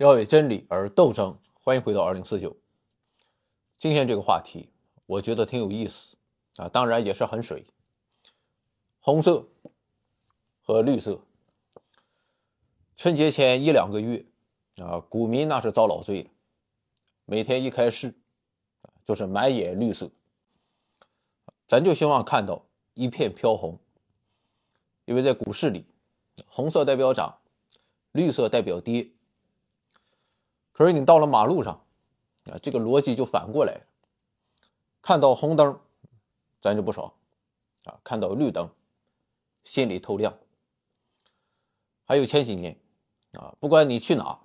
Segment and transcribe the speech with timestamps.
[0.00, 1.38] 要为真理而斗争。
[1.62, 2.56] 欢迎回到二零四九。
[3.76, 4.70] 今天这个话题，
[5.04, 6.16] 我觉得挺有意思
[6.56, 7.66] 啊，当然也是很水。
[8.98, 9.46] 红色
[10.62, 11.20] 和绿色，
[12.96, 14.24] 春节前一两个月
[14.78, 16.30] 啊，股民那是遭老罪了，
[17.26, 18.14] 每天一开市
[19.04, 20.10] 就是满眼绿色。
[21.66, 22.64] 咱就希望看到
[22.94, 23.78] 一片飘红，
[25.04, 25.84] 因为在股市里，
[26.46, 27.38] 红色代表涨，
[28.12, 29.06] 绿色代表跌。
[30.80, 31.84] 可是你到了马路上，
[32.46, 33.80] 啊，这个逻辑就反过来了。
[35.02, 35.78] 看到红灯，
[36.62, 37.12] 咱就不爽，
[37.84, 38.66] 啊，看到绿灯，
[39.62, 40.34] 心里透亮。
[42.06, 42.80] 还有前几年，
[43.34, 44.40] 啊，不管你去哪，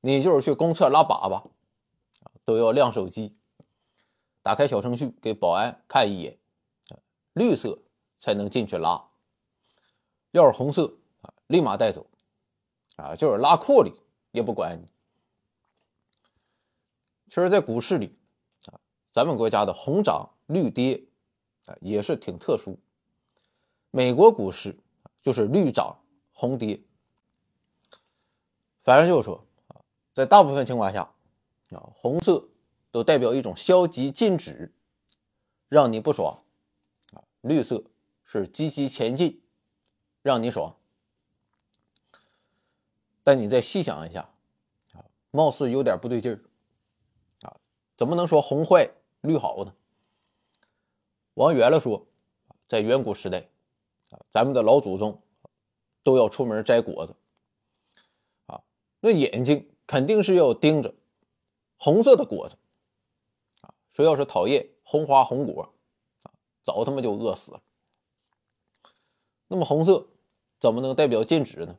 [0.00, 1.50] 你就是去公厕拉粑粑，
[2.44, 3.36] 都要亮手机，
[4.42, 6.36] 打开小程序给保安看一眼，
[7.34, 7.78] 绿色
[8.18, 9.08] 才能进去拉。
[10.32, 12.04] 要是红色，啊，立马带走，
[12.96, 13.92] 啊，就是拉库里
[14.32, 14.88] 也不管你。
[17.28, 18.16] 其实，在股市里，
[18.66, 18.80] 啊，
[19.12, 21.04] 咱们国家的红涨绿跌，
[21.66, 22.78] 啊，也是挺特殊。
[23.90, 24.78] 美国股市
[25.20, 25.98] 就是绿涨
[26.32, 26.80] 红跌。
[28.82, 29.76] 反正就是说，啊，
[30.14, 31.02] 在大部分情况下，
[31.70, 32.48] 啊，红色
[32.90, 34.72] 都代表一种消极禁止，
[35.68, 36.42] 让你不爽；
[37.12, 37.84] 啊，绿色
[38.24, 39.42] 是积极前进，
[40.22, 40.74] 让你爽。
[43.22, 44.30] 但你再细想一下，
[44.94, 46.40] 啊，貌似有点不对劲儿。
[47.98, 48.88] 怎么能说红坏
[49.20, 49.74] 绿好呢？
[51.34, 52.06] 往远了说，
[52.68, 53.48] 在远古时代，
[54.10, 55.20] 啊，咱们的老祖宗
[56.04, 57.16] 都要出门摘果子，
[58.46, 58.62] 啊，
[59.00, 60.94] 那眼睛肯定是要盯着
[61.76, 62.56] 红色的果子，
[63.62, 65.74] 啊，谁要是讨厌红花红果，
[66.22, 66.30] 啊，
[66.62, 67.60] 早他妈就饿死了。
[69.48, 70.06] 那么红色
[70.60, 71.76] 怎么能代表禁止呢？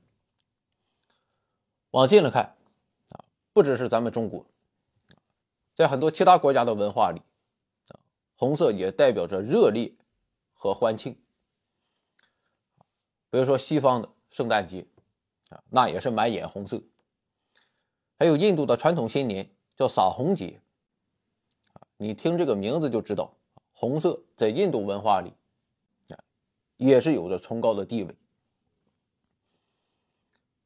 [1.91, 2.57] 往近了看，
[3.11, 3.23] 啊，
[3.53, 4.45] 不只是咱们中国。
[5.79, 7.21] 在很多其他国家的文化里，
[7.87, 7.95] 啊，
[8.35, 9.95] 红色也代表着热烈
[10.51, 11.17] 和欢庆。
[13.29, 14.85] 比如说西方的圣诞节，
[15.47, 16.81] 啊，那也是满眼红色。
[18.17, 20.61] 还有印度的传统新年叫撒红节，
[21.95, 23.37] 你听这个名字就知道，
[23.71, 25.31] 红色在印度文化里，
[26.13, 26.19] 啊，
[26.75, 28.13] 也是有着崇高的地位。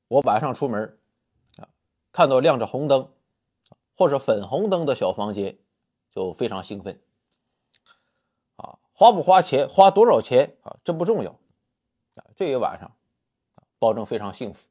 [0.08, 0.98] 我晚上出门，
[1.58, 1.70] 啊，
[2.12, 3.08] 看到亮着红灯。
[3.96, 5.58] 或者粉红灯的小房间，
[6.12, 7.00] 就非常兴奋
[8.56, 8.80] 啊！
[8.94, 10.78] 花不花钱，花多少钱啊？
[10.84, 11.32] 这不重要
[12.16, 12.26] 啊！
[12.36, 12.92] 这一晚上，
[13.78, 14.68] 保证非常幸福。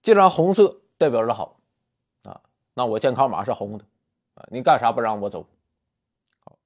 [0.00, 1.60] 既然红色代表着好
[2.24, 2.40] 啊，
[2.72, 3.84] 那我健康码是红的
[4.34, 4.48] 啊！
[4.50, 5.46] 你干啥不让我走？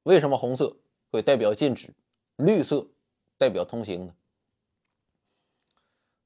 [0.04, 0.76] 为什么红色
[1.10, 1.92] 会代表禁止，
[2.36, 2.86] 绿色
[3.36, 4.14] 代表通行呢？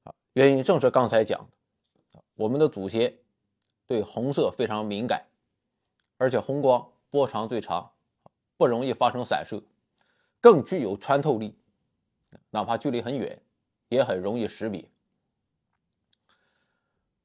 [0.03, 1.39] 啊，原因正是刚才讲
[2.11, 3.17] 的，我们的祖先。
[3.89, 5.25] 对红色非常敏感，
[6.17, 7.91] 而且红光波长最长，
[8.55, 9.63] 不容易发生散射，
[10.39, 11.57] 更具有穿透力，
[12.51, 13.41] 哪怕距离很远，
[13.87, 14.87] 也很容易识别。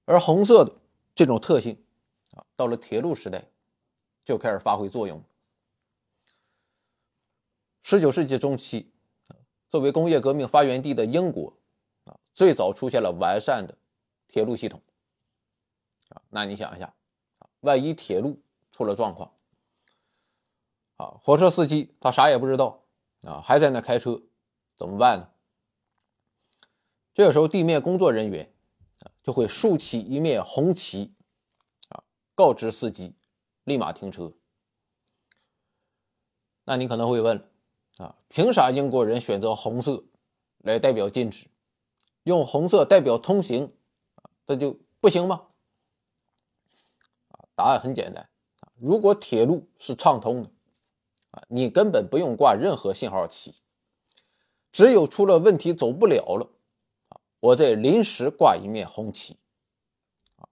[0.06, 0.72] 而红色的
[1.14, 1.84] 这种特性
[2.30, 3.44] 啊，到了铁路时代
[4.24, 5.22] 就开始发挥作用。
[7.82, 8.90] 十九世纪中期，
[9.68, 11.52] 作为工业革命发源地的英国
[12.04, 13.76] 啊，最早出现了完善的
[14.28, 14.80] 铁路系统。
[16.10, 16.94] 啊，那你想一下，
[17.60, 18.40] 万一铁路
[18.72, 19.32] 出了状况，
[20.96, 22.84] 啊，火车司机他啥也不知道，
[23.22, 24.22] 啊，还在那开车，
[24.74, 25.30] 怎么办呢？
[27.14, 28.52] 这个时候，地面工作人员
[29.00, 31.14] 啊就会竖起一面红旗，
[31.88, 32.02] 啊，
[32.34, 33.14] 告知司机
[33.62, 34.32] 立马停车。
[36.64, 37.48] 那你可能会问，
[37.98, 40.04] 啊，凭啥英国人选择红色
[40.58, 41.46] 来代表禁止，
[42.24, 43.72] 用红色代表通行，
[44.16, 45.48] 啊，这就不行吗？
[47.54, 48.28] 答案很简单
[48.60, 50.50] 啊，如果铁路是畅通的，
[51.30, 53.54] 啊，你根本不用挂任何信号旗，
[54.72, 56.50] 只有出了问题走不了了，
[57.08, 59.38] 啊，我再临时挂一面红旗，
[60.36, 60.48] 啊，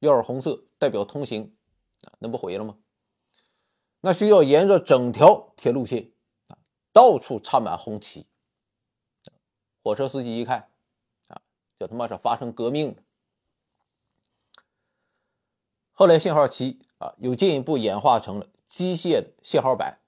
[0.00, 1.56] 要是红色代表通行，
[2.02, 2.76] 啊，那不毁了吗？
[4.00, 6.12] 那需要沿着整条铁路线，
[6.48, 6.58] 啊，
[6.92, 8.26] 到处插满红旗，
[9.82, 10.70] 火车司机一看，
[11.28, 11.40] 啊，
[11.78, 13.02] 这他妈是发生革命了。
[15.98, 19.98] 后来信号旗啊，又进一步演化成了机械的信号板，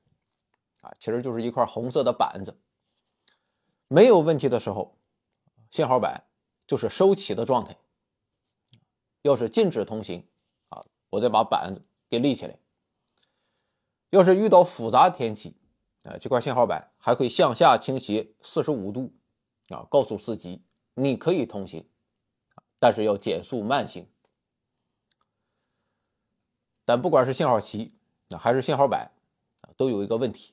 [0.83, 2.57] 啊，其实就是一块红色的板子。
[3.89, 4.97] 没有问题的时候，
[5.69, 6.23] 信号板
[6.65, 7.77] 就是收起的状态。
[9.23, 10.25] 要是禁止通行，
[10.69, 12.57] 啊，我再把板子给立起来。
[14.11, 15.57] 要是遇到复杂天气，
[16.05, 19.13] 啊，这块信号板还会向下倾斜四十五度，
[19.71, 20.63] 啊，告诉司机
[20.95, 21.85] 你可以通行。
[22.79, 24.07] 但是要减速慢行。
[26.91, 27.93] 但不管是信号旗
[28.31, 29.13] 啊还是信号板
[29.61, 30.53] 啊，都有一个问题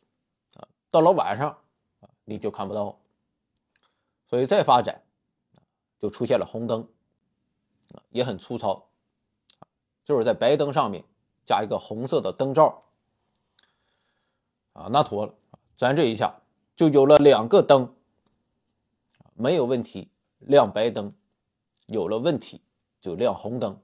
[0.53, 1.49] 啊，到了晚上
[1.99, 2.99] 啊你就看不到，
[4.27, 5.01] 所以再发展
[5.99, 6.87] 就出现了红灯，
[8.11, 8.87] 也很粗糙
[10.05, 11.03] 就是在白灯上面
[11.43, 12.83] 加一个红色的灯罩
[14.73, 15.33] 啊，那妥了，
[15.75, 16.39] 咱这一下
[16.75, 17.95] 就有了两个灯，
[19.33, 21.11] 没有问题亮白灯，
[21.87, 22.61] 有了问题
[23.01, 23.81] 就亮红灯。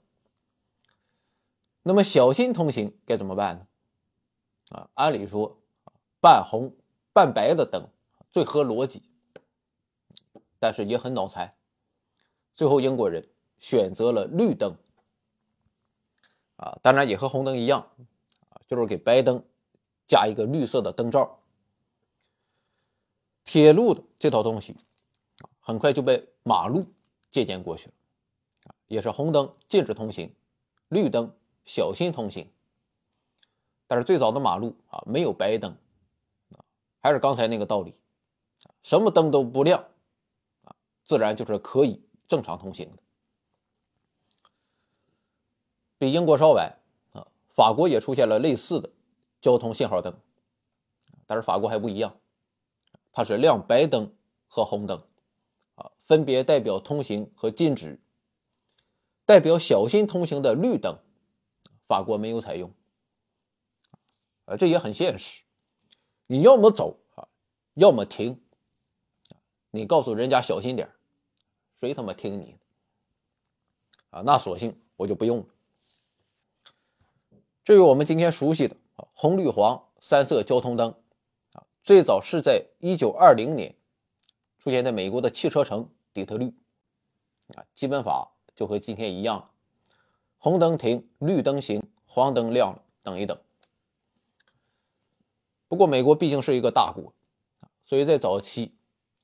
[1.83, 3.67] 那么小心通行该怎么办呢？
[4.69, 5.57] 啊，按理说，
[6.21, 6.73] 半红
[7.11, 7.89] 半白的灯
[8.31, 9.03] 最合逻辑，
[10.59, 11.53] 但是也很脑残。
[12.55, 13.27] 最后英国人
[13.59, 14.75] 选择了绿灯，
[16.55, 17.91] 啊，当然也和红灯一样，
[18.49, 19.43] 啊，就是给白灯
[20.07, 21.41] 加一个绿色的灯罩。
[23.43, 24.77] 铁路的这套东西，
[25.59, 26.85] 很快就被马路
[27.29, 27.93] 借鉴过去了，
[28.87, 30.33] 也是红灯禁止通行，
[30.87, 31.35] 绿灯。
[31.65, 32.49] 小心通行，
[33.87, 35.75] 但是最早的马路啊没有白灯，
[36.99, 37.93] 还是刚才那个道理，
[38.81, 39.85] 什么灯都不亮，
[40.63, 40.75] 啊，
[41.05, 43.03] 自然就是可以正常通行的。
[45.97, 46.77] 比英国稍晚
[47.13, 48.89] 啊，法国也出现了类似的
[49.41, 50.13] 交通信号灯，
[51.25, 52.17] 但是法国还不一样，
[53.13, 54.13] 它是亮白灯
[54.47, 55.01] 和红灯，
[55.75, 58.01] 啊，分别代表通行和禁止，
[59.25, 60.97] 代表小心通行的绿灯。
[61.93, 62.73] 法国没有采用，
[64.45, 65.43] 啊，这也很现实。
[66.25, 67.27] 你要么走啊，
[67.75, 68.41] 要么停。
[69.69, 70.91] 你告诉人家小心点
[71.75, 72.57] 谁他妈听你？
[74.09, 75.45] 啊，那索性我就不用了。
[77.63, 80.95] 至于我们今天熟悉的啊红绿黄三色交通灯，
[81.51, 83.75] 啊，最早是在一九二零年
[84.57, 86.55] 出现在美国的汽车城底特律，
[87.53, 89.52] 啊，基本法就和今天一样。
[90.43, 93.39] 红灯停，绿灯行，黄灯亮了，等一等。
[95.69, 97.13] 不过美国毕竟是一个大国，
[97.85, 98.75] 所以在早期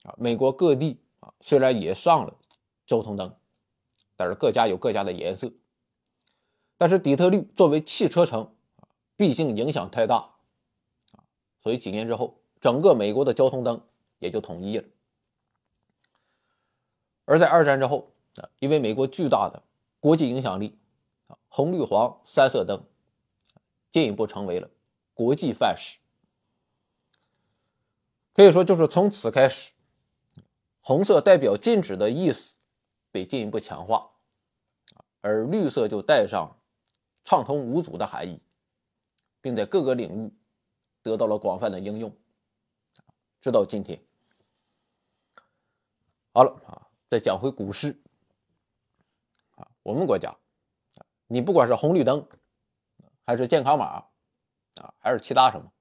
[0.04, 2.38] 啊，美国各地啊虽然也上了
[2.88, 3.36] 交通灯，
[4.16, 5.52] 但是各家有各家的颜色。
[6.78, 8.56] 但是底特律作为汽车城，
[9.18, 10.36] 毕竟影响太大，
[11.62, 13.82] 所以几年之后，整个美国的交通灯
[14.20, 14.86] 也就统一了。
[17.26, 19.62] 而在二战之后啊，因为美国巨大的
[20.00, 20.79] 国际影响力。
[21.50, 22.86] 红绿黄三色灯
[23.92, 24.70] 进一步成为了
[25.14, 25.98] 国际范式，
[28.34, 29.72] 可以说就是从此开始，
[30.80, 32.56] 红色代表禁止的意思
[33.12, 34.12] 被进一步强化，
[35.22, 36.56] 而绿色就带上
[37.24, 38.40] 畅通无阻的含义，
[39.42, 40.34] 并在各个领域
[41.02, 42.16] 得到了广泛的应用，
[43.42, 44.02] 直到今天。
[46.32, 48.00] 好了啊，再讲回股市
[49.56, 50.34] 啊，我们国家。
[51.32, 52.28] 你不管是红绿灯，
[53.24, 53.86] 还是健康码，
[54.82, 55.72] 啊，还是其他什么，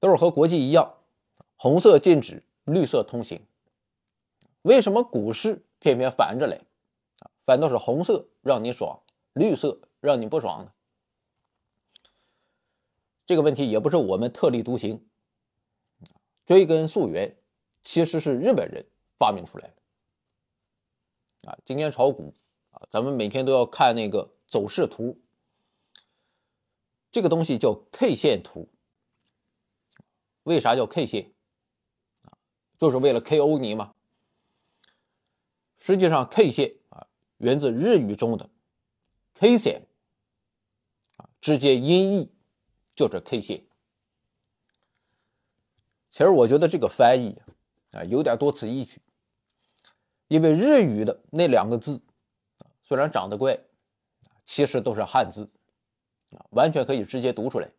[0.00, 0.94] 都是和国际一样，
[1.56, 3.44] 红色禁止，绿色通行。
[4.62, 6.56] 为什么股市偏偏反着来？
[7.18, 8.98] 啊，反倒是红色让你爽，
[9.34, 10.72] 绿色让你不爽呢？
[13.26, 15.06] 这个问题也不是我们特立独行，
[16.46, 17.36] 追根溯源，
[17.82, 18.86] 其实是日本人
[19.18, 21.50] 发明出来的。
[21.50, 22.32] 啊，今天炒股。
[22.90, 25.20] 咱们每天都要看那个走势图，
[27.10, 28.68] 这个东西叫 K 线图。
[30.44, 31.32] 为啥叫 K 线？
[32.78, 33.94] 就是为了 KO 你嘛。
[35.76, 37.06] 实际上，K 线啊，
[37.38, 38.48] 源自日语中的
[39.34, 39.86] K 线
[41.16, 42.32] 啊，直接音译
[42.94, 43.64] 就是 K 线。
[46.08, 47.36] 其实我觉得这个翻译
[47.92, 49.00] 啊，有点多此一举，
[50.28, 52.00] 因为日语的那两个字。
[52.88, 53.60] 虽然长得怪，
[54.46, 55.50] 其实都是汉字，
[56.34, 57.70] 啊，完全可以直接读出来。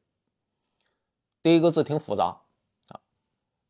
[1.42, 2.40] 第一个字挺复杂，
[2.90, 3.02] 啊，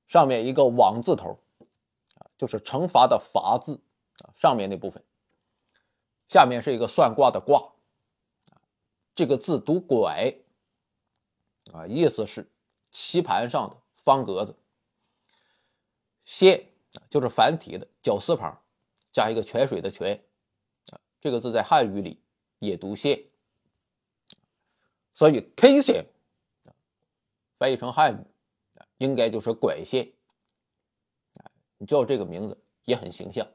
[0.05, 1.39] 上面一个网字头，
[2.15, 3.79] 啊，就是惩罚的罚字，
[4.17, 5.01] 啊，上面那部分，
[6.27, 7.71] 下面是一个算卦的卦，
[9.15, 10.35] 这个字读拐，
[11.71, 12.51] 啊，意思是
[12.91, 14.57] 棋盘上的方格子。
[16.25, 16.67] 线
[17.09, 18.61] 就是繁体的绞丝旁，
[19.13, 20.21] 加一个泉水的泉。
[21.21, 22.21] 这个字在汉语里
[22.59, 23.25] 也读线，
[25.13, 26.05] 所以 K 线
[27.57, 30.13] 翻译成汉语应该就是拐线。
[31.77, 33.47] 你叫这个名字也很形象。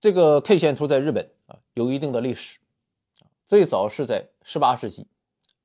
[0.00, 2.58] 这个 K 线图在日本啊有一定的历史，
[3.48, 5.06] 最早是在18世纪，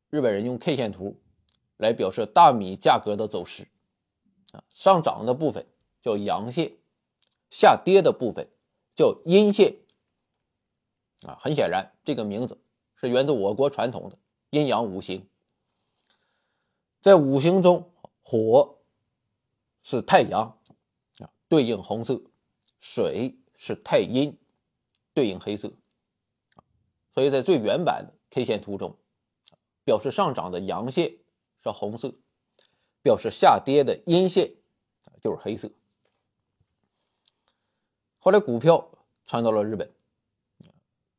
[0.09, 1.19] 日本人用 K 线图
[1.77, 3.67] 来表示大米价格的走势，
[4.51, 5.67] 啊上涨的部分
[6.01, 6.77] 叫阳线，
[7.49, 8.47] 下跌的部分
[8.99, 9.77] 叫阴线。
[11.21, 12.59] 啊，很显然，这个名字
[12.95, 14.17] 是源自我国传统的
[14.49, 15.25] 阴阳五行。
[16.99, 18.79] 在五行中，火
[19.83, 20.59] 是太阳，
[21.19, 22.21] 啊，对应红色；
[22.81, 24.37] 水是太阴，
[25.13, 25.71] 对应黑色。
[27.11, 28.97] 所以在最原版的 K 线图中，
[29.85, 31.17] 表示上涨的阳线
[31.63, 32.13] 是红色，
[33.01, 34.55] 表示下跌的阴线
[35.21, 35.71] 就是黑色。
[38.19, 38.88] 后来股票
[39.29, 39.87] 传到了日本。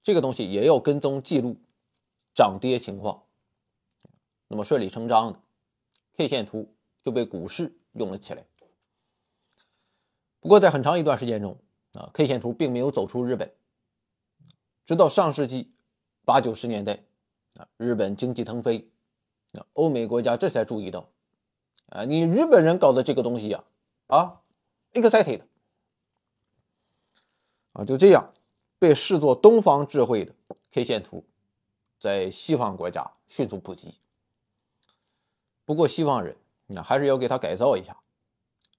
[0.03, 1.57] 这个东西也要跟踪记录
[2.35, 3.23] 涨跌情况，
[4.49, 5.39] 那么顺理成章的
[6.17, 6.75] ，K 线图
[7.05, 8.45] 就被股市用了起来。
[10.41, 11.57] 不过在很长一段时间中
[11.93, 13.55] 啊，K 线图并没有走出日本，
[14.87, 15.71] 直到上世纪
[16.25, 17.05] 八九十年代
[17.55, 18.91] 啊，日本经济腾飞，
[19.53, 21.09] 啊，欧美国家这才注意到，
[21.91, 23.63] 啊，你日本人搞的这个东西呀，
[24.09, 24.41] 啊
[24.95, 25.43] ，excited，
[27.73, 28.33] 啊，就这样。
[28.79, 30.35] 被视作东方智慧的
[30.73, 31.23] K 线图，
[31.99, 33.95] 在西方国家迅速普及。
[35.67, 36.35] 不过西方人
[36.67, 37.99] 那还是要给他改造一下，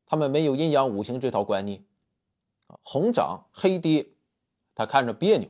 [0.07, 1.86] 他们没有阴阳五行这套观念，
[2.81, 4.07] 红涨黑跌，
[4.74, 5.48] 他看着别扭。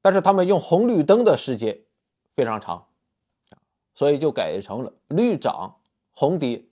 [0.00, 1.82] 但是他们用红绿灯的时间
[2.34, 2.88] 非常长，
[3.92, 5.78] 所以就改成了绿涨
[6.12, 6.64] 红跌。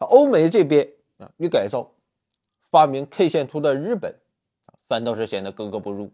[0.00, 1.93] 欧美这边啊，与改造。
[2.74, 4.18] 发明 K 线图的日本，
[4.88, 6.10] 反倒是显得格格不入，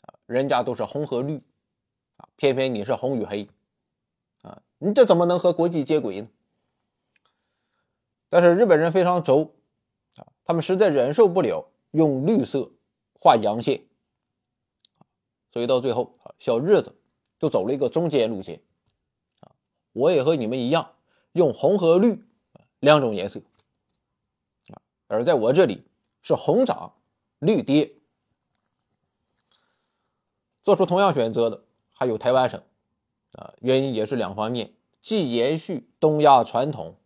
[0.00, 1.40] 啊，人家都是红和绿，
[2.16, 3.48] 啊，偏偏你是红与黑，
[4.42, 6.28] 啊，你这怎么能和国际接轨呢？
[8.28, 9.54] 但是日本人非常轴，
[10.16, 12.72] 啊，他们实在忍受不了用绿色
[13.14, 13.84] 画阳线，
[15.52, 16.96] 所以到最后，小日子
[17.38, 18.60] 就走了一个中间路线，
[19.38, 19.54] 啊，
[19.92, 20.96] 我也和你们一样，
[21.30, 22.24] 用红和绿
[22.80, 23.40] 两种颜色。
[25.08, 25.84] 而在我这里
[26.22, 26.94] 是红涨
[27.38, 27.94] 绿跌，
[30.62, 32.60] 做出同样选择的还有台湾省，
[33.32, 36.98] 啊，原因也是两方面，既延续东亚传统，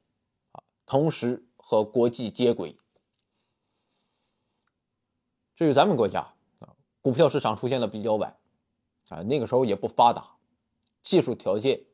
[0.52, 2.76] 啊，同时和国际接轨。
[5.54, 6.20] 至于咱们国家
[6.60, 8.34] 啊，股票市场出现的比较晚，
[9.08, 10.36] 啊，那个时候也不发达，
[11.02, 11.84] 技术条件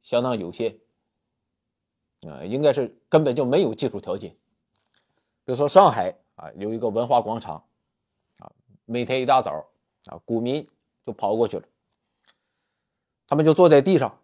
[0.00, 0.78] 相当有限，
[2.28, 4.36] 啊，应该是根本就没有技术条件。
[5.50, 7.64] 比如说上海啊，有一个文化广场，
[8.38, 8.52] 啊，
[8.84, 9.68] 每天一大早
[10.04, 10.64] 啊，股民
[11.04, 11.66] 就跑过去了，
[13.26, 14.16] 他们就坐在地上，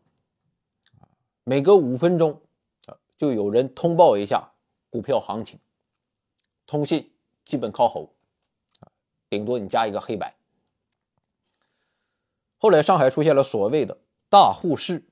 [1.43, 2.41] 每隔五分钟
[2.87, 4.53] 啊，就有人通报一下
[4.89, 5.59] 股票行情，
[6.65, 7.13] 通信
[7.45, 8.15] 基本靠吼，
[9.29, 10.33] 顶多你加一个黑板。
[12.57, 15.05] 后来上海出现了所谓的大户室，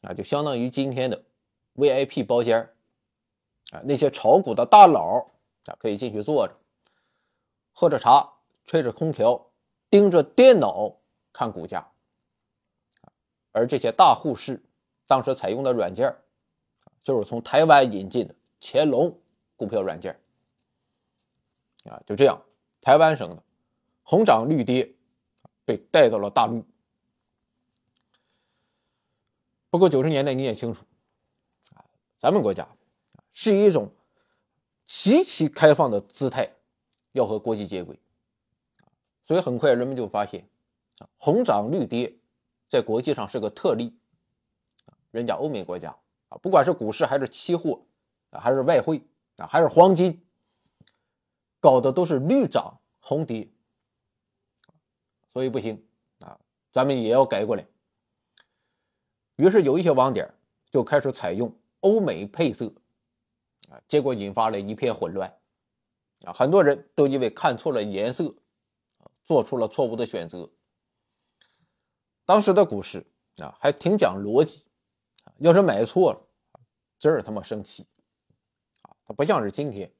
[0.00, 1.22] 啊，就相当于今天的
[1.74, 2.74] VIP 包间
[3.72, 5.32] 啊，那些炒股的大佬
[5.66, 6.54] 啊，可以进去坐着，
[7.72, 8.34] 喝着茶，
[8.66, 9.50] 吹着空调，
[9.88, 10.96] 盯着电脑
[11.32, 11.90] 看股价。
[13.52, 14.62] 而这些大户室
[15.06, 16.16] 当时采用的软件
[17.02, 19.20] 就是从台湾引进的乾隆
[19.56, 20.20] 股票软件
[21.84, 22.42] 啊，就这样，
[22.80, 23.42] 台湾省的
[24.02, 24.94] 红涨绿跌
[25.64, 26.64] 被带到了大陆。
[29.70, 30.84] 不过九十年代你也清楚
[31.74, 31.84] 啊，
[32.18, 32.68] 咱们国家。
[33.36, 33.92] 是一种
[34.96, 36.48] 极其开放的姿态，
[37.12, 37.98] 要和国际接轨，
[39.26, 40.48] 所以很快人们就发现，
[40.98, 42.16] 啊，红涨绿跌，
[42.70, 43.94] 在国际上是个特例，
[45.10, 45.94] 人家欧美国家
[46.30, 47.82] 啊，不管是股市还是期货
[48.30, 49.02] 啊，还是外汇
[49.36, 50.24] 啊，还是黄金，
[51.60, 53.46] 搞的都是绿涨红跌，
[55.28, 55.84] 所以不行
[56.20, 56.40] 啊，
[56.72, 57.66] 咱们也要改过来。
[59.36, 60.32] 于是有一些网点
[60.70, 62.72] 就开始采用欧美配色。
[63.70, 65.38] 啊结果引发了一片混乱，
[66.26, 68.34] 啊，很多人都因为看错了颜色，
[69.24, 70.50] 做出了错误的选择。
[72.24, 73.06] 当时的股市
[73.42, 74.64] 啊，还挺讲逻辑，
[75.38, 76.22] 要是买错了，
[76.98, 77.86] 真是他妈生气，
[78.82, 79.92] 啊，它不像是今天，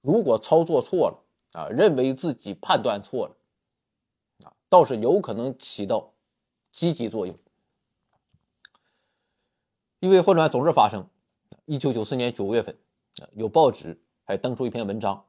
[0.00, 3.36] 如果操作错了，啊，认为自己判断错了，
[4.46, 6.12] 啊，倒是有可能起到
[6.70, 7.38] 积极作用。
[10.00, 11.08] 因为混乱总是发生。
[11.66, 12.76] 一九九四年九月份，
[13.22, 15.24] 啊有报纸还登出一篇文章，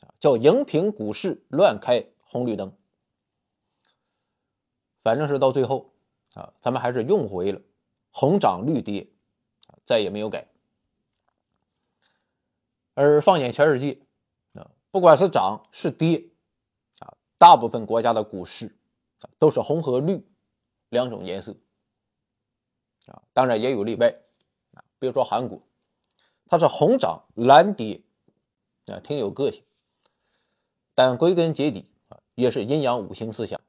[0.00, 2.72] 啊叫“荧屏股市乱开红绿灯”。
[5.02, 5.90] 反正是到最后，
[6.34, 7.60] 啊，咱们还是用回了
[8.10, 9.08] 红涨绿跌，
[9.84, 10.46] 再也没有改。
[12.94, 13.98] 而放眼全世界，
[14.54, 16.28] 啊，不管是涨是跌，
[16.98, 18.66] 啊，大部分国家的股市
[19.20, 20.22] 啊都是红和绿
[20.90, 21.56] 两种颜色，
[23.06, 24.14] 啊，当然也有例外，
[24.74, 25.62] 啊，比如说韩国。
[26.48, 28.00] 它是红涨蓝跌，
[28.86, 29.62] 啊，挺有个性。
[30.94, 33.60] 但归根结底啊，也是阴阳五行思想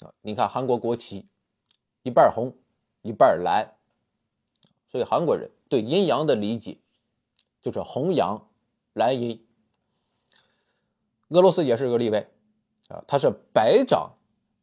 [0.00, 0.14] 啊。
[0.22, 1.26] 你看韩国国旗，
[2.02, 2.56] 一半红，
[3.02, 3.74] 一半蓝，
[4.90, 6.78] 所以韩国人对阴阳的理解
[7.60, 8.48] 就是红阳
[8.92, 9.46] 蓝阴。
[11.28, 12.28] 俄罗斯也是个例外
[12.88, 14.12] 啊，它是白涨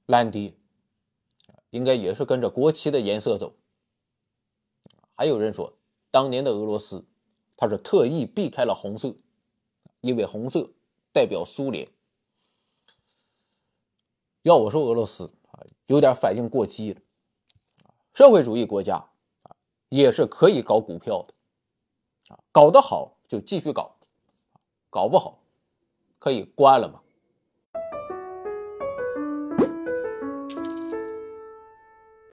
[0.06, 0.54] 蓝跌，
[1.72, 3.54] 应该也是跟着国旗的颜色走。
[5.16, 5.74] 还有人说，
[6.12, 7.04] 当年的俄罗斯，
[7.58, 9.16] 它是特意避开了红色，
[10.02, 10.70] 因为红色。
[11.14, 11.90] 代表苏联，
[14.44, 17.02] 要我说，俄罗斯啊，有点反应过激了。
[18.14, 18.96] 社会主义国家
[19.42, 19.54] 啊，
[19.90, 21.34] 也是可以搞股票的，
[22.34, 23.98] 啊，搞得好就继续搞，
[24.90, 25.44] 搞不好
[26.18, 27.02] 可以关了嘛。